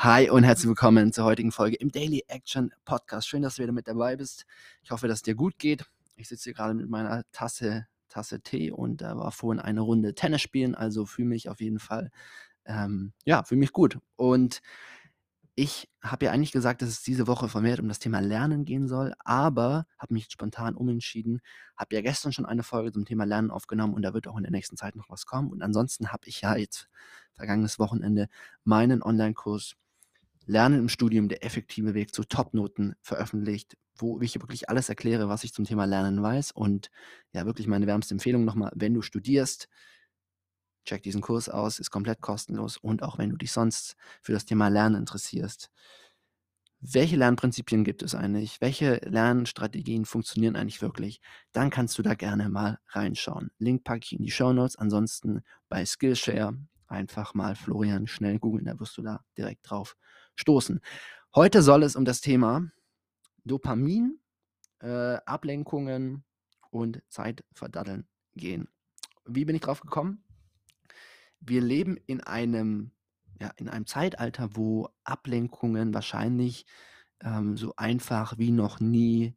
[0.00, 3.26] Hi und herzlich willkommen zur heutigen Folge im Daily Action Podcast.
[3.26, 4.44] Schön, dass du wieder mit dabei bist.
[4.82, 5.86] Ich hoffe, dass es dir gut geht.
[6.16, 10.14] Ich sitze hier gerade mit meiner Tasse, Tasse Tee und da war vorhin eine Runde
[10.14, 12.10] Tennis spielen, also fühle mich auf jeden Fall,
[12.66, 13.98] ähm, ja, fühle mich gut.
[14.16, 14.60] Und
[15.54, 18.88] ich habe ja eigentlich gesagt, dass es diese Woche vermehrt um das Thema Lernen gehen
[18.88, 21.40] soll, aber habe mich spontan umentschieden.
[21.74, 24.42] Habe ja gestern schon eine Folge zum Thema Lernen aufgenommen und da wird auch in
[24.42, 25.50] der nächsten Zeit noch was kommen.
[25.50, 26.86] Und ansonsten habe ich ja jetzt
[27.32, 28.28] vergangenes Wochenende
[28.64, 29.76] meinen Online-Kurs
[30.46, 35.44] Lernen im Studium, der effektive Weg zu Topnoten veröffentlicht, wo ich wirklich alles erkläre, was
[35.44, 36.52] ich zum Thema Lernen weiß.
[36.52, 36.90] Und
[37.32, 39.68] ja, wirklich meine wärmste Empfehlung nochmal, wenn du studierst,
[40.84, 42.76] check diesen Kurs aus, ist komplett kostenlos.
[42.76, 45.70] Und auch wenn du dich sonst für das Thema Lernen interessierst,
[46.80, 48.60] welche Lernprinzipien gibt es eigentlich?
[48.60, 51.20] Welche Lernstrategien funktionieren eigentlich wirklich?
[51.52, 53.50] Dann kannst du da gerne mal reinschauen.
[53.58, 54.76] Link packe ich in die Show Notes.
[54.76, 56.56] Ansonsten bei Skillshare
[56.86, 59.96] einfach mal Florian schnell googeln, da wirst du da direkt drauf
[60.36, 60.80] stoßen.
[61.34, 62.70] Heute soll es um das Thema
[63.44, 64.20] Dopamin,
[64.80, 66.24] äh, Ablenkungen
[66.70, 68.68] und Zeitverdaddeln gehen.
[69.24, 70.24] Wie bin ich drauf gekommen?
[71.40, 72.92] Wir leben in einem,
[73.40, 76.66] ja, in einem Zeitalter, wo Ablenkungen wahrscheinlich
[77.20, 79.36] ähm, so einfach wie noch nie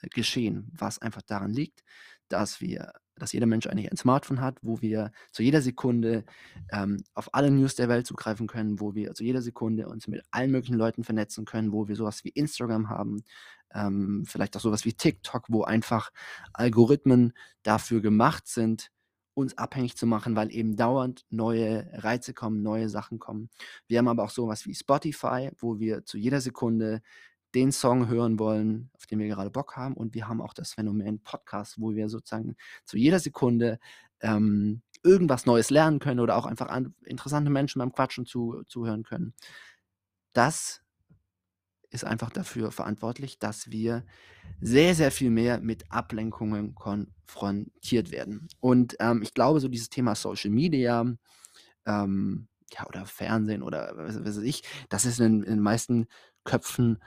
[0.00, 1.82] äh, geschehen, was einfach daran liegt,
[2.28, 6.24] dass wir dass jeder Mensch eigentlich ein Smartphone hat, wo wir zu jeder Sekunde
[6.72, 10.22] ähm, auf alle News der Welt zugreifen können, wo wir zu jeder Sekunde uns mit
[10.30, 13.24] allen möglichen Leuten vernetzen können, wo wir sowas wie Instagram haben,
[13.74, 16.10] ähm, vielleicht auch sowas wie TikTok, wo einfach
[16.52, 17.32] Algorithmen
[17.62, 18.90] dafür gemacht sind,
[19.34, 23.50] uns abhängig zu machen, weil eben dauernd neue Reize kommen, neue Sachen kommen.
[23.86, 27.00] Wir haben aber auch sowas wie Spotify, wo wir zu jeder Sekunde
[27.54, 29.94] den Song hören wollen, auf den wir gerade Bock haben.
[29.94, 33.78] Und wir haben auch das Phänomen Podcast, wo wir sozusagen zu jeder Sekunde
[34.20, 39.02] ähm, irgendwas Neues lernen können oder auch einfach an, interessante Menschen beim Quatschen zu, zuhören
[39.02, 39.34] können.
[40.32, 40.82] Das
[41.90, 44.04] ist einfach dafür verantwortlich, dass wir
[44.60, 48.48] sehr, sehr viel mehr mit Ablenkungen konfrontiert werden.
[48.60, 51.04] Und ähm, ich glaube, so dieses Thema Social Media,
[51.86, 56.06] ähm, ja, oder Fernsehen oder was, weiß ich, das ist in, in den meisten
[56.44, 56.98] Köpfen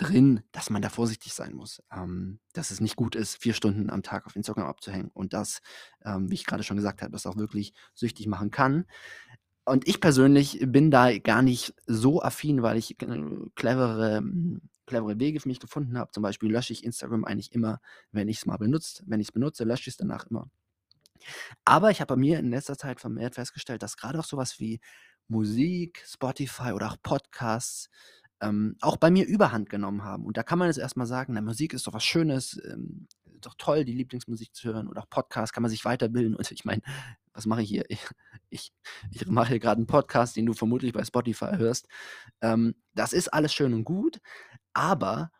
[0.00, 1.82] drin, dass man da vorsichtig sein muss.
[1.92, 5.60] Ähm, dass es nicht gut ist, vier Stunden am Tag auf Instagram abzuhängen und das,
[6.04, 8.86] ähm, wie ich gerade schon gesagt habe, das auch wirklich süchtig machen kann.
[9.64, 13.22] Und ich persönlich bin da gar nicht so affin, weil ich äh,
[13.54, 14.22] clevere,
[14.86, 16.10] clevere Wege für mich gefunden habe.
[16.12, 17.80] Zum Beispiel lösche ich Instagram eigentlich immer,
[18.10, 19.04] wenn ich es mal benutze.
[19.06, 20.48] Wenn ich es benutze, lösche ich es danach immer.
[21.64, 24.80] Aber ich habe bei mir in letzter Zeit vermehrt festgestellt, dass gerade auch sowas wie
[25.28, 27.88] Musik, Spotify oder auch Podcasts
[28.40, 30.24] ähm, auch bei mir Überhand genommen haben.
[30.24, 33.06] Und da kann man jetzt erstmal sagen, na, Musik ist doch was Schönes, ähm,
[33.40, 36.36] doch toll, die Lieblingsmusik zu hören oder auch Podcast kann man sich weiterbilden.
[36.36, 36.82] Und ich meine,
[37.32, 37.84] was mache ich hier?
[37.88, 38.06] Ich,
[38.50, 38.72] ich,
[39.10, 41.88] ich mache hier gerade einen Podcast, den du vermutlich bei Spotify hörst.
[42.40, 44.20] Ähm, das ist alles schön und gut,
[44.72, 45.30] aber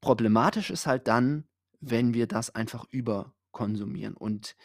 [0.00, 1.44] problematisch ist halt dann,
[1.80, 4.16] wenn wir das einfach überkonsumieren.
[4.16, 4.56] Und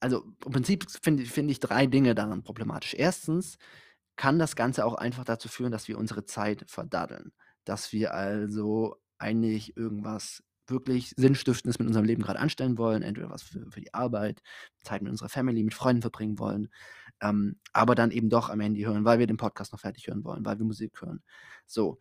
[0.00, 2.94] also im Prinzip finde find ich drei Dinge daran problematisch.
[2.94, 3.58] Erstens,
[4.16, 7.32] kann das Ganze auch einfach dazu führen, dass wir unsere Zeit verdaddeln.
[7.64, 13.42] Dass wir also eigentlich irgendwas wirklich Sinnstiftendes mit unserem Leben gerade anstellen wollen, entweder was
[13.42, 14.42] für, für, die Arbeit,
[14.82, 16.68] Zeit mit unserer Family, mit Freunden verbringen wollen,
[17.20, 20.24] ähm, aber dann eben doch am Handy hören, weil wir den Podcast noch fertig hören
[20.24, 21.22] wollen, weil wir Musik hören.
[21.66, 21.98] So.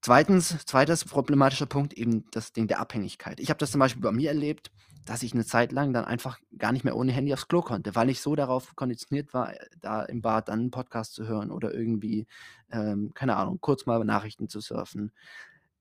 [0.00, 3.40] Zweitens, zweites problematischer Punkt, eben das Ding der Abhängigkeit.
[3.40, 4.70] Ich habe das zum Beispiel bei mir erlebt,
[5.08, 7.94] dass ich eine Zeit lang dann einfach gar nicht mehr ohne Handy aufs Klo konnte,
[7.94, 11.72] weil ich so darauf konditioniert war, da im Bad dann einen Podcast zu hören oder
[11.72, 12.26] irgendwie,
[12.70, 15.12] ähm, keine Ahnung, kurz mal Nachrichten zu surfen.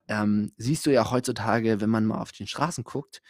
[0.08, 3.22] Ähm, siehst du ja heutzutage, wenn man mal auf den Straßen guckt,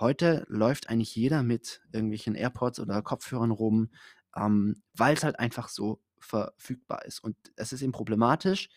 [0.00, 3.90] heute läuft eigentlich jeder mit irgendwelchen AirPods oder Kopfhörern rum,
[4.34, 7.22] ähm, weil es halt einfach so verfügbar ist.
[7.22, 8.70] Und es ist eben problematisch,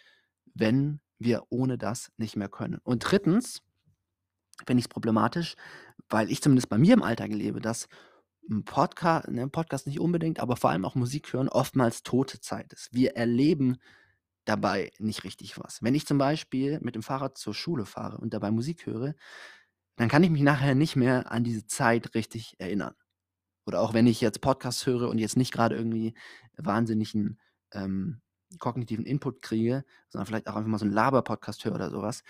[0.53, 2.81] wenn wir ohne das nicht mehr können.
[2.83, 3.61] Und drittens
[4.65, 5.55] finde ich es problematisch,
[6.09, 7.87] weil ich zumindest bei mir im Alltag lebe, dass
[8.49, 12.71] ein Podca ne, Podcast nicht unbedingt, aber vor allem auch Musik hören oftmals tote Zeit
[12.73, 12.93] ist.
[12.93, 13.77] Wir erleben
[14.45, 15.81] dabei nicht richtig was.
[15.81, 19.15] Wenn ich zum Beispiel mit dem Fahrrad zur Schule fahre und dabei Musik höre,
[19.95, 22.93] dann kann ich mich nachher nicht mehr an diese Zeit richtig erinnern.
[23.65, 26.13] Oder auch wenn ich jetzt Podcasts höre und jetzt nicht gerade irgendwie
[26.55, 27.39] wahnsinnigen
[27.71, 28.21] ähm,
[28.59, 32.23] kognitiven Input kriege, sondern vielleicht auch einfach mal so einen Laber-Podcast höre oder sowas,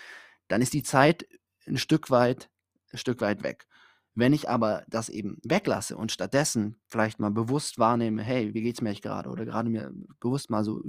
[0.48, 1.26] dann ist die Zeit
[1.66, 2.48] ein Stück weit,
[2.94, 3.66] Stück weit weg.
[4.14, 8.76] Wenn ich aber das eben weglasse und stattdessen vielleicht mal bewusst wahrnehme, hey, wie geht
[8.76, 9.28] es mir gerade?
[9.28, 10.80] Oder gerade mir bewusst mal so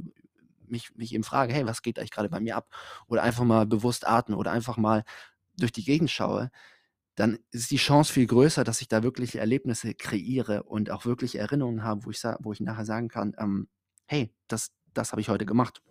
[0.66, 2.70] mich, mich eben frage, hey, was geht eigentlich gerade bei mir ab?
[3.08, 5.04] Oder einfach mal bewusst atme oder einfach mal
[5.58, 6.52] durch die Gegend schaue,
[7.16, 11.36] dann ist die Chance viel größer, dass ich da wirklich Erlebnisse kreiere und auch wirklich
[11.36, 13.68] Erinnerungen habe, wo ich, wo ich nachher sagen kann, ähm,
[14.06, 15.82] hey, das, das habe ich heute gemacht.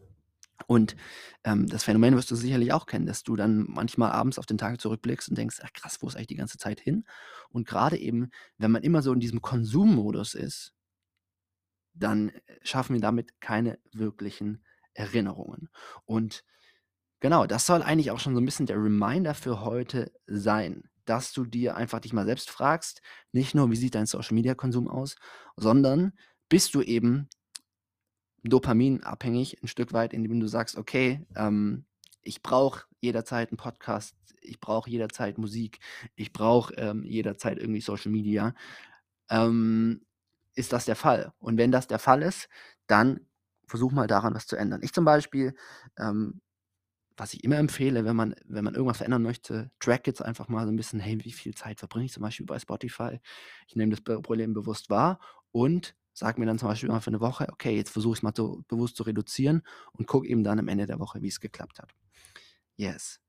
[0.66, 0.96] Und,
[1.44, 4.58] ähm, das Phänomen wirst du sicherlich auch kennen, dass du dann manchmal abends auf den
[4.58, 7.04] Tag zurückblickst und denkst: „Ach krass, wo ist eigentlich die ganze Zeit hin?“
[7.50, 10.70] Und grade eben, wenn man immer so in diesem Konsummodus ist
[11.94, 14.64] dann, äh, schaffen wir damit keine wirklichen
[14.94, 15.68] Erinnerungen.
[16.04, 16.44] Und
[17.20, 21.32] genau, das soll eigentlich auch schon so 'n bisschen der Reminder für heute sein, dass
[21.32, 25.16] du dir einfach dich mal selbst fragst, nicht nur: „Wie sieht dein Social-Media-Konsum aus“,
[25.56, 26.14] sondern
[26.50, 27.28] bist du eben
[28.48, 31.86] dopaminabhängig 'n Stück weit, indem du sagst: „Okay, ähm,
[32.22, 35.80] ich brauche jederzeit 'n Podcast, ich brauche jederzeit Musik,
[36.16, 38.54] ich brauche, ähm, jederzeit irgendwie Social Media.“
[39.30, 40.02] Ähm,
[40.56, 41.32] ist das der Fall?
[41.40, 42.48] Und wenn das der Fall ist,
[42.88, 43.20] dann
[43.68, 44.80] versuch mal daran was zu ändern.
[44.84, 45.54] Ich zum Beispiel,
[45.98, 46.40] ähm
[47.18, 50.64] was ich immer empfehle, wenn man wenn man irgendwas verändern möchte, track jetzt einfach mal
[50.66, 53.20] so 'n bisschen: „Hey, wie viel Zeit verbringe ich zum Beispiel bei Spotify?“
[53.68, 55.20] Ich nehme das Problem bewusst wahr
[55.52, 58.32] und sage mir dann zum Beispiel mal für 'ne Woche: „Okay, jetzt versuche ich's mal
[58.36, 59.62] so bewusst zu reduzieren“
[59.94, 61.92] und gucke eben dann am Ende der Woche, wie's geklappt hat.
[62.76, 63.20] Yes.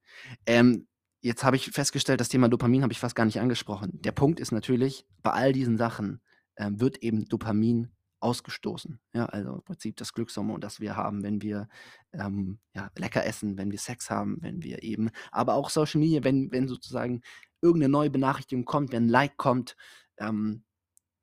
[0.47, 0.87] Ähm,
[1.21, 3.91] jetzt habe ich festgestellt, das Thema Dopamin habe ich fast gar nicht angesprochen.
[4.01, 6.21] Der Punkt ist natürlich, bei all diesen Sachen,
[6.57, 7.91] ähm, wird eben Dopamin
[8.21, 9.27] ausgestoßen, ja?
[9.27, 11.69] Also, im Prinzip das Glückshormon, das wir haben, wenn wir,
[12.13, 16.23] ähm, ja, lecker essen, wenn wir Sex haben, wenn wir eben aber auch Social Media,
[16.25, 17.21] wenn wenn sozusagen
[17.61, 19.75] irgend 'ne neue Benachrichtigung kommt, wenn 'n Like kommt,
[20.19, 20.63] ähm,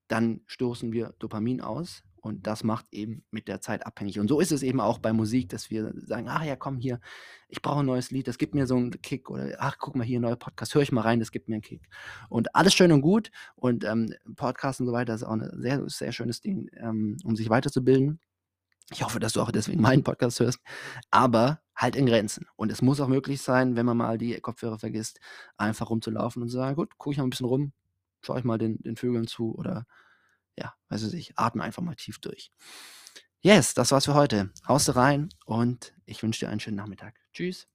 [0.08, 4.18] dann stoßen wir Dopamin aus und das macht eben mit der Zeit abhängig.
[4.20, 7.00] Und so ist es eben auch bei Musik, dass wir sagen: „Ach ja, komm hier,
[7.48, 10.04] ich brauche 'n neues Lied, das gibt mir so 'n Kick“ oder: „Ach, guck mal
[10.04, 11.82] hier, neuer Podcast, höre ich mal rein, das gibt mir 'n Kick.“
[12.30, 15.82] Und alles schön und gut und, ähm, Podcast und so weiter ist auch 'ne sehr
[15.88, 18.20] sehr schönes Ding, ähm, um sich weiterzubilden.
[18.92, 20.60] Ich hoffe, dass du auch deswegen meinen Podcast hörst,
[21.12, 22.46] aber halt in Grenzen.
[22.56, 25.20] Und es muss auch möglich sein, wenn man mal die Kopfhörer vergisst,
[25.58, 27.72] einfach rumzulaufen und zu sagen: „Gut, gucke ich mal 'n bisschen rum,
[28.25, 29.87] schaue ich mal den den Vögeln zu“ oder
[30.59, 32.50] ja, weiß ich, atme einfach mal tief durch.
[33.43, 34.50] Yes, das war's für heute.
[34.67, 37.15] Haust rein und ich wünsche dir einen schönen Nachmittag.
[37.32, 37.69] Tschüss.